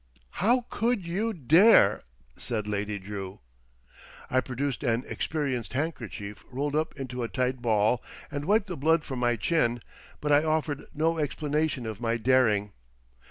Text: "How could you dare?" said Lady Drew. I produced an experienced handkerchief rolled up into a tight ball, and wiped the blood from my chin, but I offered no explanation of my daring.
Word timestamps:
"How 0.41 0.61
could 0.71 1.05
you 1.05 1.31
dare?" 1.31 2.05
said 2.35 2.67
Lady 2.67 2.97
Drew. 2.97 3.39
I 4.31 4.41
produced 4.41 4.83
an 4.83 5.03
experienced 5.07 5.73
handkerchief 5.73 6.43
rolled 6.49 6.75
up 6.75 6.99
into 6.99 7.21
a 7.21 7.27
tight 7.27 7.61
ball, 7.61 8.01
and 8.31 8.45
wiped 8.45 8.65
the 8.65 8.75
blood 8.77 9.03
from 9.03 9.19
my 9.19 9.35
chin, 9.35 9.79
but 10.19 10.31
I 10.31 10.43
offered 10.43 10.87
no 10.95 11.19
explanation 11.19 11.85
of 11.85 12.01
my 12.01 12.17
daring. 12.17 12.71